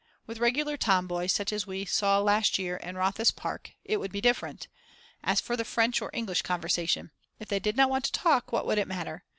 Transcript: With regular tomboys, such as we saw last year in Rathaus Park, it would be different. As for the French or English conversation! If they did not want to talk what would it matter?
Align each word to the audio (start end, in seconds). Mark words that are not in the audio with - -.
With 0.25 0.39
regular 0.39 0.77
tomboys, 0.77 1.31
such 1.31 1.53
as 1.53 1.67
we 1.67 1.85
saw 1.85 2.19
last 2.19 2.57
year 2.57 2.77
in 2.77 2.95
Rathaus 2.97 3.29
Park, 3.29 3.73
it 3.85 3.97
would 3.97 4.11
be 4.11 4.19
different. 4.19 4.67
As 5.23 5.39
for 5.39 5.55
the 5.55 5.63
French 5.63 6.01
or 6.01 6.09
English 6.11 6.41
conversation! 6.41 7.11
If 7.37 7.49
they 7.49 7.59
did 7.59 7.77
not 7.77 7.91
want 7.91 8.05
to 8.05 8.11
talk 8.11 8.51
what 8.51 8.65
would 8.65 8.79
it 8.79 8.87
matter? 8.87 9.25